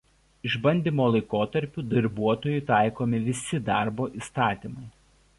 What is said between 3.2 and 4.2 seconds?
visi darbo